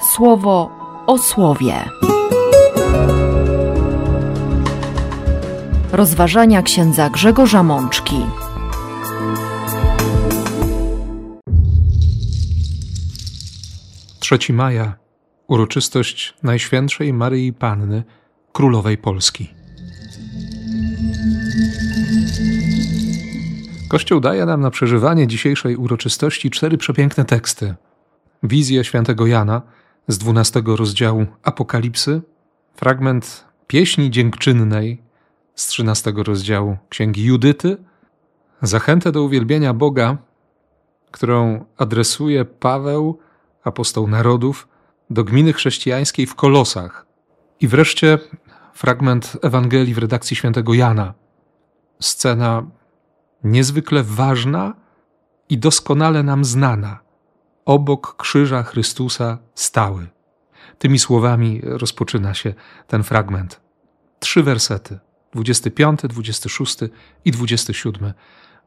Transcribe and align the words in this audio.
słowo 0.00 0.70
o 1.06 1.18
słowie. 1.18 1.74
Rozważania 5.92 6.62
księdza 6.62 7.10
Grzegorza 7.10 7.62
Mączki. 7.62 8.16
Trzeci 14.20 14.52
maja 14.52 14.94
uroczystość 15.46 16.34
Najświętszej 16.42 17.12
Maryi 17.12 17.52
Panny, 17.52 18.02
Królowej 18.52 18.98
Polski. 18.98 19.50
Kościół 23.88 24.20
daje 24.20 24.46
nam 24.46 24.60
na 24.60 24.70
przeżywanie 24.70 25.26
dzisiejszej 25.26 25.76
uroczystości 25.76 26.50
cztery 26.50 26.78
przepiękne 26.78 27.24
teksty. 27.24 27.74
Wizję 28.42 28.84
świętego 28.84 29.26
Jana 29.26 29.62
z 30.10 30.18
dwunastego 30.18 30.76
rozdziału 30.76 31.26
Apokalipsy, 31.42 32.22
fragment 32.74 33.44
pieśni 33.66 34.10
dziękczynnej 34.10 35.02
z 35.54 35.66
trzynastego 35.66 36.22
rozdziału 36.22 36.76
Księgi 36.88 37.24
Judyty, 37.24 37.76
zachętę 38.62 39.12
do 39.12 39.22
uwielbienia 39.22 39.74
Boga, 39.74 40.16
którą 41.10 41.64
adresuje 41.76 42.44
Paweł, 42.44 43.18
apostoł 43.64 44.06
narodów, 44.08 44.68
do 45.10 45.24
gminy 45.24 45.52
chrześcijańskiej 45.52 46.26
w 46.26 46.34
Kolosach 46.34 47.06
i 47.60 47.68
wreszcie 47.68 48.18
fragment 48.74 49.36
Ewangelii 49.42 49.94
w 49.94 49.98
redakcji 49.98 50.36
świętego 50.36 50.74
Jana. 50.74 51.14
Scena 52.00 52.66
niezwykle 53.44 54.02
ważna 54.02 54.74
i 55.48 55.58
doskonale 55.58 56.22
nam 56.22 56.44
znana. 56.44 57.09
Obok 57.64 58.16
krzyża 58.16 58.62
Chrystusa 58.62 59.38
stały. 59.54 60.06
Tymi 60.78 60.98
słowami 60.98 61.60
rozpoczyna 61.64 62.34
się 62.34 62.54
ten 62.86 63.02
fragment. 63.02 63.60
Trzy 64.18 64.42
wersety: 64.42 64.98
25, 65.32 66.00
26 66.02 66.78
i 67.24 67.30
27, 67.30 68.12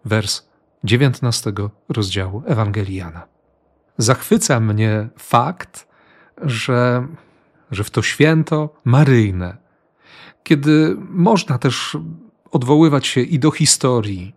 wers 0.05 0.47
19 0.83 1.53
rozdziału 1.89 2.43
Ewangelii 2.45 2.95
Jana. 2.95 3.27
Zachwyca 3.97 4.59
mnie 4.59 5.09
fakt, 5.19 5.87
że, 6.41 7.07
że 7.71 7.83
w 7.83 7.89
to 7.89 8.01
święto 8.01 8.73
maryjne, 8.85 9.57
kiedy 10.43 10.95
można 11.09 11.57
też 11.57 11.97
odwoływać 12.51 13.07
się 13.07 13.21
i 13.21 13.39
do 13.39 13.51
historii, 13.51 14.35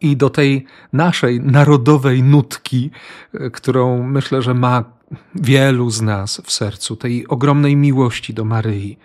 i 0.00 0.16
do 0.16 0.30
tej 0.30 0.64
naszej 0.92 1.40
narodowej 1.40 2.22
nutki, 2.22 2.90
którą 3.52 4.02
myślę, 4.02 4.42
że 4.42 4.54
ma 4.54 4.84
wielu 5.34 5.90
z 5.90 6.02
nas 6.02 6.42
w 6.44 6.52
sercu, 6.52 6.96
tej 6.96 7.28
ogromnej 7.28 7.76
miłości 7.76 8.34
do 8.34 8.44
Maryi, 8.44 8.98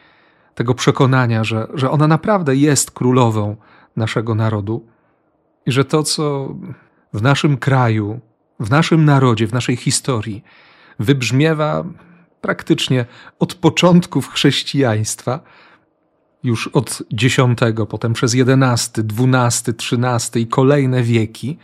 tego 0.56 0.74
przekonania, 0.74 1.44
że, 1.44 1.68
że 1.74 1.92
ona 1.92 2.08
naprawdę 2.08 2.56
jest 2.56 2.92
królową 2.92 3.56
naszego 3.96 4.36
narodu 4.36 4.86
i 5.66 5.72
że 5.72 5.86
to, 5.86 6.04
co 6.04 6.56
w 7.14 7.22
naszym 7.22 7.58
kraju, 7.58 8.20
w 8.60 8.70
naszym 8.70 9.06
narodzie, 9.06 9.48
w 9.48 9.54
naszej 9.54 9.76
historii 9.76 10.44
wybrzmiewa 11.00 11.84
praktycznie 12.42 13.06
od 13.40 13.54
początków 13.54 14.30
chrześcijaństwa, 14.30 15.40
już 16.46 16.68
od 16.68 17.04
X, 17.24 17.38
potem 17.90 18.14
przez 18.14 18.36
XI, 18.36 18.44
XII, 18.44 19.74
XIII 19.92 20.44
i 20.44 20.48
kolejne 20.48 21.04
wieki, 21.04 21.58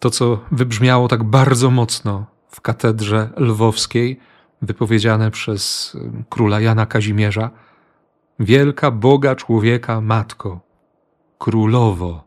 to 0.00 0.10
co 0.10 0.40
wybrzmiało 0.50 1.08
tak 1.08 1.24
bardzo 1.24 1.70
mocno 1.70 2.26
w 2.48 2.60
katedrze 2.60 3.30
lwowskiej, 3.36 4.20
wypowiedziane 4.62 5.30
przez 5.30 5.92
króla 6.28 6.60
Jana 6.60 6.86
Kazimierza, 6.86 7.50
wielka 8.38 8.90
Boga 8.90 9.36
człowieka 9.36 10.00
matko, 10.00 10.60
królowo. 11.38 12.24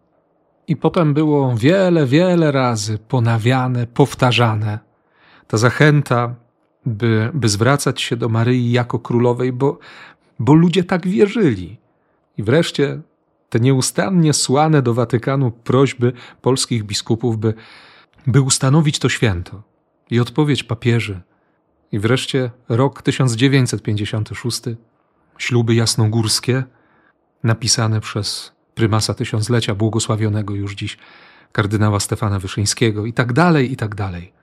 I 0.68 0.76
potem 0.76 1.14
było 1.14 1.56
wiele, 1.56 2.06
wiele 2.06 2.52
razy 2.52 2.98
ponawiane, 2.98 3.88
powtarzane. 3.88 4.80
Ta 5.48 5.58
zachęta, 5.58 6.36
by, 6.86 7.32
by 7.34 7.50
zwracać 7.50 8.02
się 8.02 8.16
do 8.16 8.30
Maryi 8.30 8.72
jako 8.72 9.00
królowej, 9.00 9.54
bo, 9.54 9.80
bo 10.40 10.54
ludzie 10.54 10.84
tak 10.84 11.08
wierzyli. 11.08 11.78
I 12.38 12.44
wreszcie 12.44 13.02
te 13.50 13.60
nieustannie 13.60 14.34
słane 14.34 14.82
do 14.82 14.94
Watykanu 14.94 15.52
prośby 15.52 16.14
polskich 16.42 16.84
biskupów, 16.84 17.38
by, 17.38 17.54
by 18.28 18.42
ustanowić 18.42 19.00
to 19.00 19.10
święto. 19.10 19.64
I 20.10 20.20
odpowiedź 20.20 20.64
papieży. 20.64 21.22
I 21.92 22.00
wreszcie 22.00 22.52
rok 22.70 23.02
1956, 23.02 24.62
śluby 25.38 25.76
jasnogórskie, 25.76 26.64
napisane 27.44 28.02
przez 28.02 28.52
prymasa 28.76 29.14
tysiąclecia, 29.14 29.76
błogosławionego 29.76 30.56
już 30.56 30.76
dziś 30.76 30.98
kardynała 31.52 32.00
Stefana 32.00 32.40
Wyszyńskiego, 32.40 33.06
i 33.06 33.14
tak 33.14 33.34
dalej, 33.34 33.72
i 33.72 33.76
tak 33.76 33.96
dalej. 33.96 34.34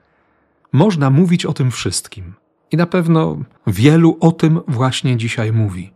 Można 0.71 1.09
mówić 1.09 1.45
o 1.45 1.53
tym 1.53 1.71
wszystkim. 1.71 2.33
I 2.71 2.77
na 2.77 2.85
pewno 2.85 3.37
wielu 3.67 4.17
o 4.19 4.31
tym 4.31 4.61
właśnie 4.67 5.17
dzisiaj 5.17 5.51
mówi. 5.51 5.93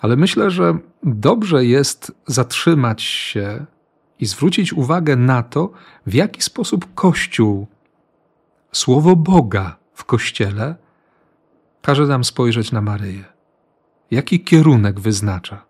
Ale 0.00 0.16
myślę, 0.16 0.50
że 0.50 0.78
dobrze 1.02 1.64
jest 1.64 2.12
zatrzymać 2.26 3.02
się 3.02 3.66
i 4.20 4.26
zwrócić 4.26 4.72
uwagę 4.72 5.16
na 5.16 5.42
to, 5.42 5.70
w 6.06 6.14
jaki 6.14 6.42
sposób 6.42 6.94
Kościół, 6.94 7.66
słowo 8.72 9.16
Boga 9.16 9.76
w 9.94 10.04
Kościele, 10.04 10.74
każe 11.82 12.06
nam 12.06 12.24
spojrzeć 12.24 12.72
na 12.72 12.80
Maryję. 12.80 13.24
Jaki 14.10 14.44
kierunek 14.44 15.00
wyznacza? 15.00 15.64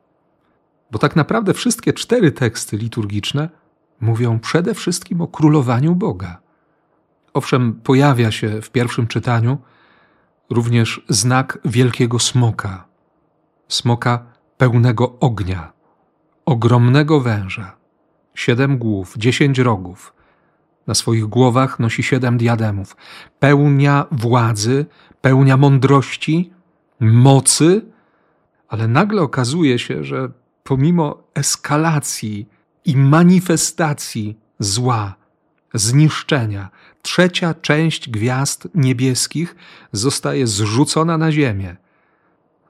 Bo 0.91 0.99
tak 0.99 1.17
naprawdę 1.17 1.55
wszystkie 1.55 1.93
cztery 1.93 2.33
teksty 2.33 2.77
liturgiczne 2.77 3.49
mówią 4.01 4.39
przede 4.39 4.75
wszystkim 4.75 5.21
o 5.21 5.27
królowaniu 5.27 5.95
Boga. 5.95 6.39
Owszem, 7.35 7.81
pojawia 7.85 8.31
się 8.31 8.63
w 8.63 8.71
pierwszym 8.71 9.07
czytaniu 9.07 9.59
również 10.51 11.05
znak 11.09 11.59
wielkiego 11.65 12.19
smoka, 12.19 12.85
smoka 13.69 14.25
pełnego 14.57 15.19
ognia, 15.21 15.73
ogromnego 16.45 17.21
węża, 17.21 17.77
siedem 18.35 18.79
głów, 18.79 19.15
dziesięć 19.17 19.59
rogów. 19.59 20.15
Na 20.87 20.95
swoich 20.95 21.27
głowach 21.27 21.79
nosi 21.79 22.03
siedem 22.03 22.39
diademów. 22.39 22.97
Pełnia 23.39 24.07
władzy, 24.13 24.87
pełnia 25.21 25.57
mądrości, 25.57 26.53
mocy, 27.01 27.83
ale 28.69 28.89
nagle 28.89 29.23
okazuje 29.23 29.79
się, 29.79 30.05
że 30.05 30.31
pomimo 30.65 31.23
eskalacji 31.35 32.49
i 32.85 32.97
manifestacji 32.97 34.39
zła, 34.59 35.15
zniszczenia, 35.75 36.71
trzecia 37.03 37.55
część 37.55 38.11
gwiazd 38.11 38.69
niebieskich 38.75 39.57
zostaje 39.93 40.47
zrzucona 40.47 41.19
na 41.19 41.33
ziemię. 41.33 41.77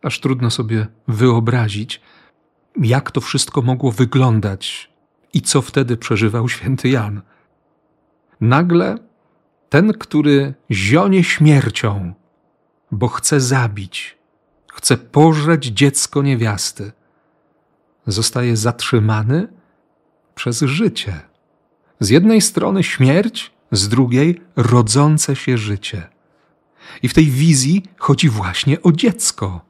Aż 0.03 0.21
trudno 0.21 0.51
sobie 0.51 0.87
wyobrazić, 1.09 2.01
jak 2.77 3.11
to 3.11 3.21
wszystko 3.21 3.63
mogło 3.63 3.93
wyglądać 3.93 4.91
i 5.33 5.43
co 5.43 5.63
wtedy 5.63 5.97
przeżywał 5.97 6.49
święty 6.49 6.89
Jan. 6.89 7.23
Nagle 8.41 8.99
ten, 9.69 9.93
który 9.93 10.55
zionie 10.71 11.25
śmiercią, 11.25 12.15
bo 12.91 13.09
chce 13.09 13.41
zabić, 13.41 14.19
chce 14.73 14.97
pożreć 14.97 15.65
dziecko 15.65 16.23
niewiasty, 16.23 16.93
zostaje 18.07 18.57
zatrzymany 18.57 19.49
przez 20.35 20.61
życie. 20.61 21.30
Z 22.01 22.09
jednej 22.11 22.41
strony 22.41 22.83
śmierć, 22.83 23.53
z 23.73 23.89
drugiej 23.89 24.41
rodzące 24.57 25.37
się 25.37 25.59
życie. 25.59 26.09
I 27.03 27.09
w 27.09 27.15
tej 27.15 27.27
wizji 27.27 27.83
chodzi 27.99 28.29
właśnie 28.29 28.83
o 28.83 28.93
dziecko. 28.93 29.61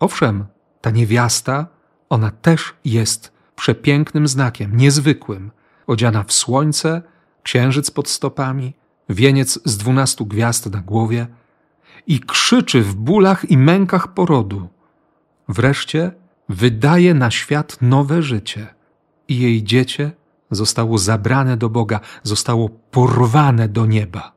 Owszem, 0.00 0.44
ta 0.80 0.90
niewiasta, 0.90 1.66
ona 2.08 2.30
też 2.30 2.74
jest 2.84 3.32
przepięknym 3.56 4.28
znakiem, 4.28 4.76
niezwykłym, 4.76 5.50
odziana 5.86 6.22
w 6.22 6.32
słońce, 6.32 7.02
księżyc 7.42 7.90
pod 7.90 8.08
stopami, 8.08 8.74
wieniec 9.08 9.60
z 9.64 9.76
dwunastu 9.76 10.26
gwiazd 10.26 10.72
na 10.72 10.80
głowie 10.80 11.26
i 12.06 12.20
krzyczy 12.20 12.82
w 12.82 12.94
bólach 12.94 13.50
i 13.50 13.58
mękach 13.58 14.14
porodu. 14.14 14.68
Wreszcie 15.48 16.12
wydaje 16.48 17.14
na 17.14 17.30
świat 17.30 17.78
nowe 17.80 18.22
życie 18.22 18.74
i 19.28 19.38
jej 19.38 19.62
dziecię 19.62 20.12
zostało 20.54 20.98
zabrane 20.98 21.56
do 21.56 21.68
Boga, 21.68 22.00
zostało 22.22 22.68
porwane 22.68 23.68
do 23.68 23.86
nieba. 23.86 24.32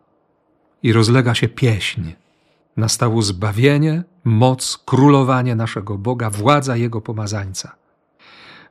I 0.84 0.94
rozlega 0.94 1.36
się 1.36 1.48
pieśń. 1.48 2.02
Nastało 2.78 3.22
zbawienie, 3.22 4.04
moc, 4.24 4.84
królowanie 4.86 5.56
naszego 5.56 5.98
Boga, 5.98 6.30
władza 6.30 6.76
Jego 6.76 7.02
pomazańca. 7.02 7.76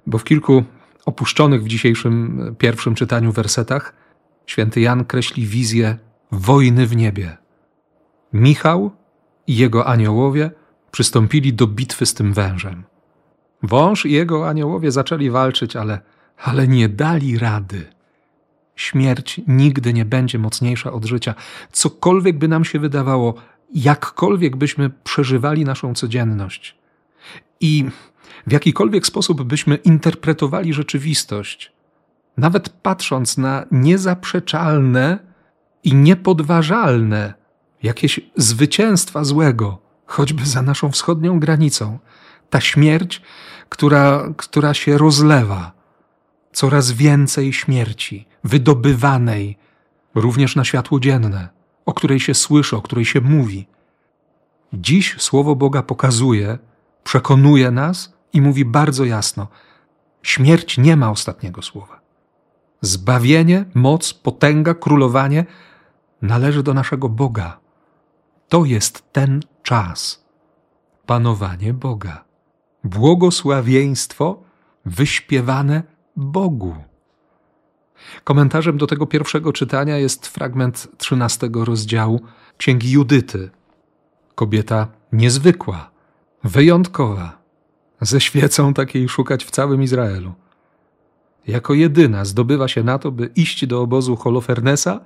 Bo 0.06 0.18
w 0.18 0.24
kilku 0.24 0.64
opuszczonych 1.06 1.64
w 1.64 1.68
dzisiejszym 1.68 2.54
pierwszym 2.58 2.94
czytaniu 2.94 3.32
wersetach 3.32 3.92
święty 4.46 4.80
Jan 4.80 5.04
kreśli 5.04 5.46
wizję 5.46 5.98
wojny 6.32 6.86
w 6.86 6.96
niebie. 6.96 7.36
Michał 8.32 8.90
i 9.46 9.56
jego 9.56 9.86
aniołowie 9.86 10.50
przystąpili 10.90 11.54
do 11.54 11.66
bitwy 11.66 12.06
z 12.06 12.14
tym 12.14 12.32
wężem. 12.32 12.84
Wąż 13.62 14.06
i 14.06 14.12
jego 14.12 14.48
aniołowie 14.48 14.90
zaczęli 14.90 15.30
walczyć, 15.30 15.76
ale, 15.76 16.00
ale 16.38 16.68
nie 16.68 16.88
dali 16.88 17.38
rady. 17.38 17.86
Śmierć 18.76 19.40
nigdy 19.46 19.92
nie 19.92 20.04
będzie 20.04 20.38
mocniejsza 20.38 20.92
od 20.92 21.04
życia. 21.04 21.34
Cokolwiek 21.72 22.38
by 22.38 22.48
nam 22.48 22.64
się 22.64 22.78
wydawało, 22.78 23.34
jakkolwiek 23.74 24.56
byśmy 24.56 24.90
przeżywali 24.90 25.64
naszą 25.64 25.94
codzienność 25.94 26.76
i 27.60 27.84
w 28.46 28.52
jakikolwiek 28.52 29.06
sposób 29.06 29.42
byśmy 29.42 29.76
interpretowali 29.76 30.72
rzeczywistość, 30.72 31.72
nawet 32.36 32.68
patrząc 32.68 33.38
na 33.38 33.66
niezaprzeczalne 33.70 35.18
i 35.84 35.94
niepodważalne 35.94 37.34
jakieś 37.82 38.20
zwycięstwa 38.36 39.24
złego, 39.24 39.78
choćby 40.06 40.46
za 40.46 40.62
naszą 40.62 40.90
wschodnią 40.90 41.40
granicą, 41.40 41.98
ta 42.50 42.60
śmierć, 42.60 43.22
która, 43.68 44.28
która 44.36 44.74
się 44.74 44.98
rozlewa, 44.98 45.72
coraz 46.56 46.92
więcej 46.92 47.52
śmierci, 47.52 48.26
wydobywanej 48.44 49.58
również 50.14 50.56
na 50.56 50.64
światło 50.64 51.00
dzienne, 51.00 51.48
o 51.86 51.92
której 51.92 52.20
się 52.20 52.34
słyszy, 52.34 52.76
o 52.76 52.82
której 52.82 53.04
się 53.04 53.20
mówi. 53.20 53.66
Dziś 54.72 55.16
Słowo 55.18 55.56
Boga 55.56 55.82
pokazuje, 55.82 56.58
przekonuje 57.04 57.70
nas 57.70 58.14
i 58.32 58.40
mówi 58.40 58.64
bardzo 58.64 59.04
jasno: 59.04 59.48
śmierć 60.22 60.78
nie 60.78 60.96
ma 60.96 61.10
ostatniego 61.10 61.62
słowa. 61.62 62.00
Zbawienie, 62.80 63.64
moc, 63.74 64.14
potęga, 64.14 64.74
królowanie 64.74 65.44
należy 66.22 66.62
do 66.62 66.74
naszego 66.74 67.08
Boga. 67.08 67.58
To 68.48 68.64
jest 68.64 69.12
ten 69.12 69.42
czas. 69.62 70.24
Panowanie 71.06 71.74
Boga. 71.74 72.24
Błogosławieństwo 72.84 74.42
wyśpiewane 74.84 75.95
Bogu. 76.16 76.74
Komentarzem 78.24 78.78
do 78.78 78.86
tego 78.86 79.06
pierwszego 79.06 79.52
czytania 79.52 79.98
jest 79.98 80.26
fragment 80.26 80.88
trzynastego 80.98 81.64
rozdziału 81.64 82.20
Księgi 82.56 82.90
Judyty. 82.90 83.50
Kobieta 84.34 84.88
niezwykła, 85.12 85.90
wyjątkowa, 86.44 87.38
ze 88.00 88.20
świecą 88.20 88.74
takiej 88.74 89.08
szukać 89.08 89.44
w 89.44 89.50
całym 89.50 89.82
Izraelu. 89.82 90.32
Jako 91.46 91.74
jedyna 91.74 92.24
zdobywa 92.24 92.68
się 92.68 92.82
na 92.82 92.98
to, 92.98 93.12
by 93.12 93.30
iść 93.34 93.66
do 93.66 93.80
obozu 93.80 94.16
Holofernesa 94.16 95.00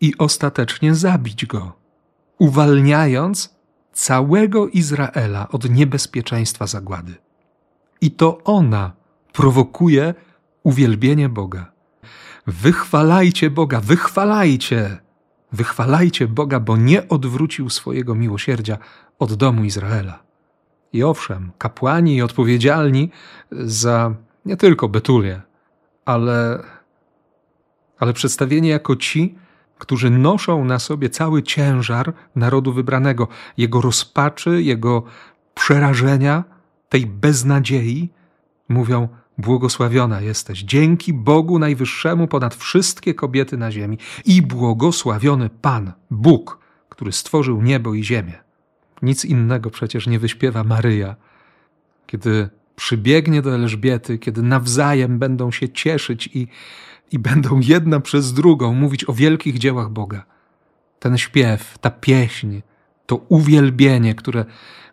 i 0.00 0.12
ostatecznie 0.18 0.94
zabić 0.94 1.46
go, 1.46 1.72
uwalniając 2.38 3.54
całego 3.92 4.68
Izraela 4.68 5.48
od 5.48 5.70
niebezpieczeństwa 5.70 6.66
zagłady. 6.66 7.14
I 8.00 8.10
to 8.10 8.44
ona 8.44 8.92
prowokuje 9.32 10.14
uwielbienie 10.62 11.28
Boga. 11.28 11.72
Wychwalajcie 12.46 13.50
Boga, 13.50 13.80
wychwalajcie, 13.80 14.98
wychwalajcie 15.52 16.26
Boga, 16.26 16.60
bo 16.60 16.76
nie 16.76 17.08
odwrócił 17.08 17.70
swojego 17.70 18.14
miłosierdzia 18.14 18.78
od 19.18 19.34
domu 19.34 19.64
Izraela. 19.64 20.22
I 20.92 21.02
owszem, 21.02 21.50
kapłani 21.58 22.16
i 22.16 22.22
odpowiedzialni 22.22 23.10
za 23.50 24.14
nie 24.44 24.56
tylko 24.56 24.88
Betulię, 24.88 25.40
ale, 26.04 26.62
ale 27.98 28.12
przedstawieni 28.12 28.68
jako 28.68 28.96
ci, 28.96 29.38
którzy 29.78 30.10
noszą 30.10 30.64
na 30.64 30.78
sobie 30.78 31.10
cały 31.10 31.42
ciężar 31.42 32.12
narodu 32.36 32.72
wybranego, 32.72 33.28
jego 33.56 33.80
rozpaczy, 33.80 34.62
jego 34.62 35.02
przerażenia, 35.54 36.44
tej 36.88 37.06
beznadziei, 37.06 38.10
mówią: 38.68 39.08
Błogosławiona 39.38 40.20
jesteś, 40.20 40.62
dzięki 40.62 41.12
Bogu 41.12 41.58
Najwyższemu 41.58 42.28
ponad 42.28 42.54
wszystkie 42.54 43.14
kobiety 43.14 43.56
na 43.56 43.72
ziemi, 43.72 43.98
i 44.24 44.42
błogosławiony 44.42 45.50
Pan, 45.50 45.92
Bóg, 46.10 46.58
który 46.88 47.12
stworzył 47.12 47.62
niebo 47.62 47.94
i 47.94 48.04
ziemię. 48.04 48.38
Nic 49.02 49.24
innego 49.24 49.70
przecież 49.70 50.06
nie 50.06 50.18
wyśpiewa 50.18 50.64
Maryja, 50.64 51.16
kiedy 52.06 52.48
przybiegnie 52.76 53.42
do 53.42 53.54
Elżbiety, 53.54 54.18
kiedy 54.18 54.42
nawzajem 54.42 55.18
będą 55.18 55.50
się 55.50 55.68
cieszyć 55.68 56.30
i, 56.34 56.48
i 57.12 57.18
będą 57.18 57.60
jedna 57.60 58.00
przez 58.00 58.32
drugą 58.32 58.74
mówić 58.74 59.08
o 59.08 59.12
wielkich 59.12 59.58
dziełach 59.58 59.90
Boga. 59.90 60.24
Ten 60.98 61.18
śpiew, 61.18 61.78
ta 61.80 61.90
pieśń, 61.90 62.60
to 63.06 63.16
uwielbienie, 63.16 64.14
które, 64.14 64.44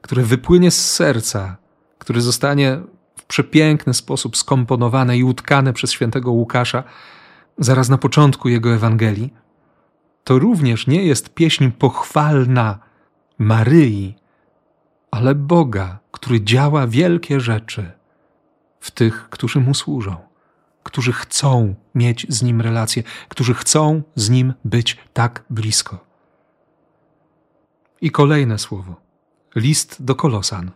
które 0.01 0.23
wypłynie 0.23 0.71
z 0.71 0.91
serca, 0.91 1.57
które 1.97 2.21
zostanie 2.21 2.81
przepiękny 3.27 3.93
sposób 3.93 4.37
skomponowane 4.37 5.17
i 5.17 5.23
utkane 5.23 5.73
przez 5.73 5.91
świętego 5.91 6.31
Łukasza 6.31 6.83
zaraz 7.57 7.89
na 7.89 7.97
początku 7.97 8.49
jego 8.49 8.73
Ewangelii, 8.73 9.33
to 10.23 10.39
również 10.39 10.87
nie 10.87 11.03
jest 11.03 11.33
pieśń 11.33 11.71
pochwalna 11.71 12.79
Maryi, 13.37 14.15
ale 15.11 15.35
Boga, 15.35 15.99
który 16.11 16.41
działa 16.41 16.87
wielkie 16.87 17.39
rzeczy 17.39 17.91
w 18.79 18.91
tych, 18.91 19.29
którzy 19.29 19.59
mu 19.59 19.73
służą, 19.73 20.15
którzy 20.83 21.13
chcą 21.13 21.75
mieć 21.95 22.25
z 22.29 22.43
nim 22.43 22.61
relacje, 22.61 23.03
którzy 23.29 23.53
chcą 23.53 24.01
z 24.15 24.29
nim 24.29 24.53
być 24.65 24.97
tak 25.13 25.43
blisko. 25.49 26.05
I 28.01 28.11
kolejne 28.11 28.59
słowo. 28.59 28.95
List 29.55 30.03
do 30.03 30.15
Kolosan. 30.15 30.71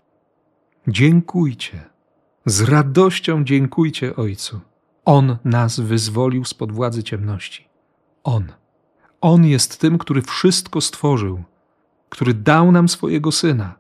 Dziękujcie. 0.88 1.90
Z 2.50 2.62
radością 2.62 3.44
dziękujcie 3.44 4.16
Ojcu. 4.16 4.60
On 5.06 5.38
nas 5.46 5.80
wyzwolił 5.80 6.46
spod 6.46 6.72
władzy 6.72 7.04
ciemności. 7.04 7.68
On. 8.24 8.44
On 9.22 9.46
jest 9.46 9.80
tym, 9.80 9.98
który 9.98 10.22
wszystko 10.22 10.82
stworzył, 10.82 11.44
który 12.10 12.34
dał 12.34 12.72
nam 12.72 12.90
swojego 12.90 13.32
Syna, 13.32 13.76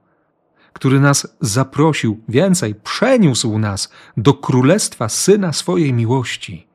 który 0.73 0.99
nas 0.99 1.35
zaprosił, 1.41 2.19
więcej, 2.27 2.75
przeniósł 2.75 3.59
nas 3.59 3.91
do 4.17 4.33
królestwa 4.33 5.09
Syna 5.09 5.53
swojej 5.53 5.93
miłości. 5.93 6.67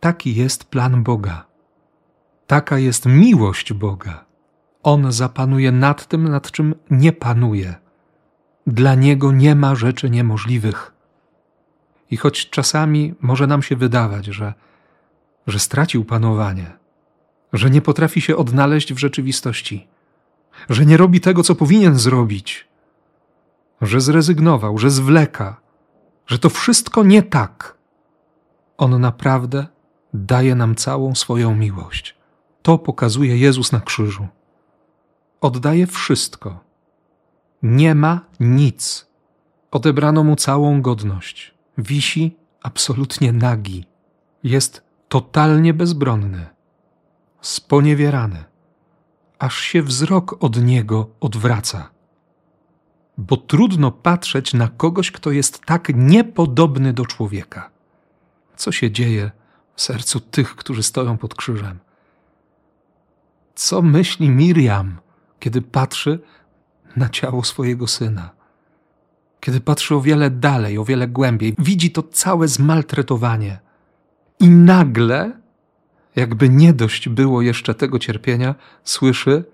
Taki 0.00 0.34
jest 0.34 0.64
plan 0.64 1.02
Boga. 1.02 1.46
Taka 2.46 2.78
jest 2.78 3.06
miłość 3.06 3.72
Boga. 3.72 4.24
On 4.82 5.12
zapanuje 5.12 5.72
nad 5.72 6.08
tym, 6.08 6.28
nad 6.28 6.50
czym 6.50 6.74
nie 6.90 7.12
panuje. 7.12 7.74
Dla 8.66 8.94
Niego 8.94 9.32
nie 9.32 9.54
ma 9.54 9.74
rzeczy 9.74 10.10
niemożliwych. 10.10 10.93
I 12.10 12.16
choć 12.16 12.50
czasami 12.50 13.14
może 13.20 13.46
nam 13.46 13.62
się 13.62 13.76
wydawać, 13.76 14.26
że, 14.26 14.54
że 15.46 15.58
stracił 15.58 16.04
panowanie, 16.04 16.72
że 17.52 17.70
nie 17.70 17.82
potrafi 17.82 18.20
się 18.20 18.36
odnaleźć 18.36 18.94
w 18.94 18.98
rzeczywistości, 18.98 19.86
że 20.70 20.86
nie 20.86 20.96
robi 20.96 21.20
tego, 21.20 21.42
co 21.42 21.54
powinien 21.54 21.98
zrobić, 21.98 22.68
że 23.80 24.00
zrezygnował, 24.00 24.78
że 24.78 24.90
zwleka, 24.90 25.60
że 26.26 26.38
to 26.38 26.50
wszystko 26.50 27.04
nie 27.04 27.22
tak. 27.22 27.76
On 28.76 29.00
naprawdę 29.00 29.66
daje 30.14 30.54
nam 30.54 30.74
całą 30.74 31.14
swoją 31.14 31.56
miłość. 31.56 32.16
To 32.62 32.78
pokazuje 32.78 33.38
Jezus 33.38 33.72
na 33.72 33.80
krzyżu. 33.80 34.26
Oddaje 35.40 35.86
wszystko. 35.86 36.60
Nie 37.62 37.94
ma 37.94 38.20
nic. 38.40 39.06
Odebrano 39.70 40.24
mu 40.24 40.36
całą 40.36 40.82
godność. 40.82 41.53
Wisi 41.78 42.36
absolutnie 42.62 43.32
nagi. 43.32 43.84
Jest 44.42 44.82
totalnie 45.08 45.74
bezbronny, 45.74 46.46
sponiewierany 47.40 48.44
aż 49.38 49.58
się 49.58 49.82
wzrok 49.82 50.44
od 50.44 50.62
niego 50.62 51.10
odwraca. 51.20 51.90
Bo 53.18 53.36
trudno 53.36 53.90
patrzeć 53.90 54.54
na 54.54 54.68
kogoś, 54.68 55.10
kto 55.10 55.30
jest 55.30 55.64
tak 55.64 55.88
niepodobny 55.94 56.92
do 56.92 57.06
człowieka. 57.06 57.70
Co 58.56 58.72
się 58.72 58.90
dzieje 58.90 59.30
w 59.76 59.82
sercu 59.82 60.20
tych, 60.20 60.56
którzy 60.56 60.82
stoją 60.82 61.18
pod 61.18 61.34
krzyżem? 61.34 61.78
Co 63.54 63.82
myśli 63.82 64.30
Miriam, 64.30 64.98
kiedy 65.40 65.62
patrzy 65.62 66.20
na 66.96 67.08
ciało 67.08 67.44
swojego 67.44 67.86
syna? 67.86 68.30
Kiedy 69.44 69.60
patrzy 69.60 69.94
o 69.94 70.00
wiele 70.00 70.30
dalej, 70.30 70.78
o 70.78 70.84
wiele 70.84 71.08
głębiej, 71.08 71.54
widzi 71.58 71.90
to 71.90 72.02
całe 72.02 72.48
zmaltretowanie. 72.48 73.58
I 74.40 74.48
nagle 74.48 75.32
jakby 76.16 76.48
nie 76.48 76.72
dość 76.72 77.08
było 77.08 77.42
jeszcze 77.42 77.74
tego 77.74 77.98
cierpienia, 77.98 78.54
słyszy: 78.84 79.44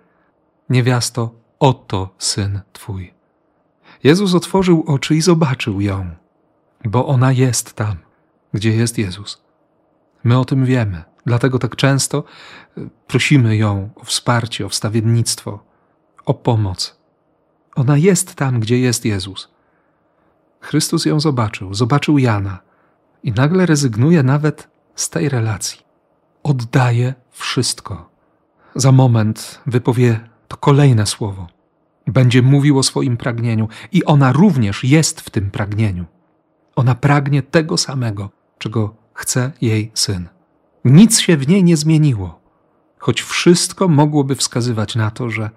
Niewiasto, 0.69 1.35
oto 1.59 2.15
syn 2.19 2.61
twój. 2.73 3.15
Jezus 4.05 4.35
otworzył 4.35 4.85
oczy 4.87 5.17
i 5.17 5.21
zobaczył 5.21 5.81
ją, 5.81 6.11
bo 6.85 7.07
ona 7.07 7.33
jest 7.33 7.73
tam, 7.73 7.97
gdzie 8.55 8.71
jest 8.71 8.99
Jezus. 8.99 9.43
My 10.25 10.39
o 10.39 10.45
tym 10.45 10.65
wiemy, 10.65 11.03
dlatego 11.27 11.59
tak 11.59 11.77
często 11.77 12.25
e, 12.79 12.89
prosimy 13.07 13.57
ją 13.57 13.91
o 13.97 14.05
wsparcie, 14.05 14.67
o 14.67 14.69
wstawiennictwo, 14.69 15.65
o 16.25 16.35
pomoc, 16.35 17.01
Ona 17.77 17.97
jest 17.97 18.35
tam, 18.35 18.61
gdzie 18.61 18.79
jest 18.79 19.05
Jezus. 19.05 19.60
Chrystus 20.61 21.05
ją 21.05 21.21
zobaczył, 21.21 21.75
zobaczył 21.75 22.19
Jana 22.19 22.59
i 23.23 23.33
nagle 23.33 23.67
rezygnuje 23.67 24.23
nawet 24.23 24.69
z 24.95 25.11
tej 25.11 25.29
relacji. 25.29 25.81
Oddaje 26.43 27.15
wszystko. 27.31 28.11
Za 28.75 28.93
moment 28.93 29.61
wypowie 29.67 30.21
to 30.49 30.57
kolejne 30.57 31.07
słowo. 31.07 31.47
Będzie 32.07 32.43
mówił 32.43 32.79
o 32.79 32.83
swoim 32.83 33.17
pragnieniu 33.17 33.69
i 33.93 34.05
ona 34.05 34.33
również 34.33 34.85
jest 34.85 35.21
w 35.21 35.31
tym 35.31 35.51
pragnieniu. 35.51 36.05
Ona 36.77 36.95
pragnie 36.95 37.43
tego 37.43 37.77
samego, 37.77 38.31
czego 38.59 38.95
chce 39.15 39.53
jej 39.61 39.91
syn. 39.95 40.29
Nic 40.85 41.21
się 41.21 41.37
w 41.37 41.49
niej 41.49 41.65
nie 41.65 41.77
zmieniło, 41.77 42.41
choć 42.99 43.23
wszystko 43.23 43.89
mogłoby 43.89 44.37
wskazywać 44.37 44.97
na 44.97 45.11
to, 45.11 45.31
że, 45.31 45.51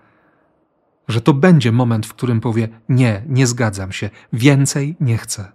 że 1.07 1.21
to 1.21 1.33
będzie 1.33 1.71
moment, 1.71 2.05
w 2.05 2.13
którym 2.13 2.41
powie: 2.41 2.69
Nie, 2.89 3.23
nie 3.27 3.47
zgadzam 3.47 3.91
się, 3.91 4.09
więcej 4.33 4.95
nie 4.99 5.17
chcę. 5.17 5.51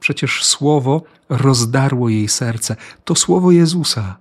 Przecież 0.00 0.44
słowo 0.44 1.02
rozdarło 1.28 2.08
jej 2.08 2.28
serce. 2.28 2.76
To 3.04 3.14
słowo 3.14 3.50
Jezusa 3.50 4.16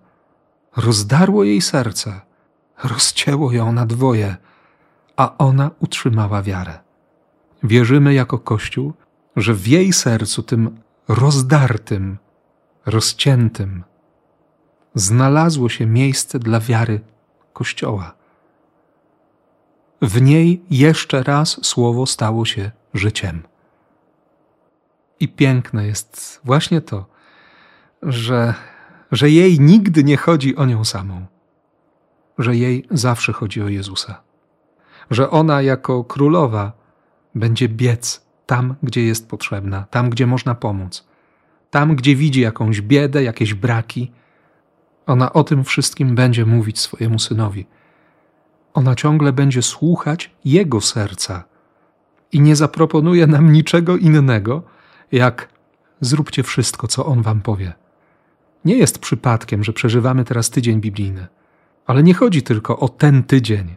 rozdarło 0.78 1.44
jej 1.44 1.62
serce, 1.62 2.22
rozcięło 2.84 3.52
ją 3.52 3.72
na 3.72 3.86
dwoje, 3.86 4.38
a 5.16 5.38
ona 5.38 5.72
utrzymała 5.80 6.42
wiarę. 6.42 6.80
Wierzymy 7.64 8.14
jako 8.14 8.40
Kościół, 8.40 8.94
że 9.36 9.54
w 9.54 9.68
jej 9.68 9.94
sercu, 9.94 10.44
tym 10.44 10.78
rozdartym, 11.08 12.18
rozciętym, 12.86 13.84
znalazło 14.96 15.70
się 15.70 15.86
miejsce 15.86 16.40
dla 16.40 16.60
wiary 16.60 17.02
Kościoła. 17.54 18.17
W 20.02 20.22
niej 20.22 20.62
jeszcze 20.70 21.24
raz 21.24 21.66
słowo 21.66 22.06
stało 22.06 22.46
się 22.46 22.72
życiem. 22.94 23.44
I 25.20 25.28
piękne 25.28 25.88
jest 25.88 26.42
właśnie 26.44 26.82
to, 26.82 27.06
że, 28.04 28.54
że 29.12 29.30
jej 29.30 29.60
nigdy 29.60 30.04
nie 30.04 30.18
chodzi 30.18 30.56
o 30.56 30.66
nią 30.66 30.86
samą, 30.86 31.26
że 32.38 32.56
jej 32.56 32.88
zawsze 32.92 33.34
chodzi 33.34 33.62
o 33.62 33.70
Jezusa, 33.70 34.22
że 35.12 35.30
ona 35.30 35.62
jako 35.62 36.04
królowa 36.04 36.72
będzie 37.36 37.70
biec 37.70 38.28
tam, 38.46 38.76
gdzie 38.84 39.06
jest 39.06 39.30
potrzebna, 39.30 39.86
tam, 39.92 40.10
gdzie 40.10 40.28
można 40.28 40.56
pomóc, 40.56 41.08
tam, 41.70 41.96
gdzie 41.96 42.16
widzi 42.16 42.42
jakąś 42.42 42.82
biedę, 42.82 43.24
jakieś 43.24 43.54
braki. 43.54 44.12
Ona 45.06 45.34
o 45.34 45.44
tym 45.44 45.64
wszystkim 45.64 46.16
będzie 46.16 46.46
mówić 46.46 46.80
swojemu 46.80 47.20
synowi. 47.20 47.66
Ona 48.78 48.96
ciągle 48.96 49.34
będzie 49.34 49.62
słuchać 49.62 50.32
jego 50.46 50.82
serca 50.82 51.44
i 52.32 52.42
nie 52.42 52.56
zaproponuje 52.56 53.28
nam 53.28 53.52
niczego 53.52 53.98
innego, 53.98 54.64
jak 55.12 55.50
zróbcie 56.02 56.44
wszystko, 56.44 56.88
co 56.88 57.06
on 57.06 57.22
wam 57.22 57.42
powie. 57.42 57.74
Nie 58.66 58.78
jest 58.78 59.00
przypadkiem, 59.00 59.64
że 59.64 59.74
przeżywamy 59.74 60.26
teraz 60.26 60.50
tydzień 60.50 60.82
biblijny, 60.82 61.28
ale 61.86 62.04
nie 62.04 62.14
chodzi 62.14 62.44
tylko 62.44 62.80
o 62.80 62.90
ten 62.90 63.24
tydzień. 63.24 63.76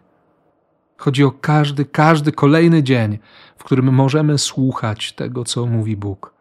Chodzi 0.96 1.24
o 1.24 1.30
każdy, 1.30 1.84
każdy 1.84 2.32
kolejny 2.32 2.82
dzień, 2.82 3.18
w 3.56 3.64
którym 3.64 3.94
możemy 3.94 4.38
słuchać 4.38 5.12
tego, 5.12 5.44
co 5.44 5.66
mówi 5.66 5.96
Bóg. 5.96 6.34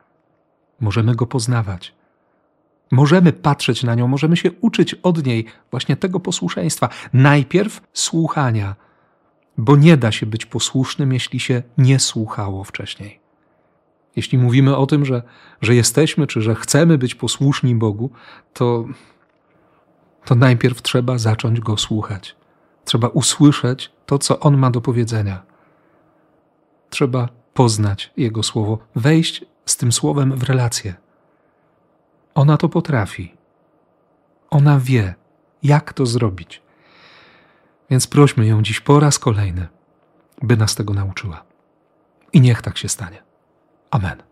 Możemy 0.79 1.15
go 1.15 1.25
poznawać. 1.25 1.93
Możemy 2.91 3.33
patrzeć 3.33 3.83
na 3.83 3.95
nią, 3.95 4.07
możemy 4.07 4.37
się 4.37 4.51
uczyć 4.51 4.93
od 4.93 5.25
niej 5.25 5.45
właśnie 5.71 5.97
tego 5.97 6.19
posłuszeństwa. 6.19 6.89
Najpierw 7.13 7.81
słuchania, 7.93 8.75
bo 9.57 9.75
nie 9.75 9.97
da 9.97 10.11
się 10.11 10.25
być 10.25 10.45
posłusznym, 10.45 11.13
jeśli 11.13 11.39
się 11.39 11.63
nie 11.77 11.99
słuchało 11.99 12.63
wcześniej. 12.63 13.19
Jeśli 14.15 14.37
mówimy 14.37 14.77
o 14.77 14.85
tym, 14.85 15.05
że, 15.05 15.23
że 15.61 15.75
jesteśmy, 15.75 16.27
czy 16.27 16.41
że 16.41 16.55
chcemy 16.55 16.97
być 16.97 17.15
posłuszni 17.15 17.75
Bogu, 17.75 18.09
to, 18.53 18.85
to 20.25 20.35
najpierw 20.35 20.81
trzeba 20.81 21.17
zacząć 21.17 21.59
go 21.59 21.77
słuchać. 21.77 22.35
Trzeba 22.85 23.07
usłyszeć 23.07 23.91
to, 24.05 24.19
co 24.19 24.39
on 24.39 24.57
ma 24.57 24.71
do 24.71 24.81
powiedzenia. 24.81 25.41
Trzeba 26.89 27.29
poznać 27.53 28.11
jego 28.17 28.43
słowo, 28.43 28.77
wejść 28.95 29.45
z 29.65 29.77
tym 29.77 29.91
słowem 29.91 30.35
w 30.35 30.43
relację. 30.43 30.93
Ona 32.35 32.57
to 32.57 32.69
potrafi. 32.69 33.33
Ona 34.49 34.79
wie, 34.79 35.15
jak 35.63 35.93
to 35.93 36.05
zrobić. 36.05 36.61
Więc 37.89 38.07
prośmy 38.07 38.45
ją 38.45 38.61
dziś 38.61 38.79
po 38.79 38.99
raz 38.99 39.19
kolejny, 39.19 39.67
by 40.41 40.57
nas 40.57 40.75
tego 40.75 40.93
nauczyła. 40.93 41.43
I 42.33 42.41
niech 42.41 42.61
tak 42.61 42.77
się 42.77 42.89
stanie. 42.89 43.23
Amen. 43.91 44.23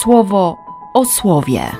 Słowo 0.00 0.56
o 0.94 1.04
słowie. 1.04 1.70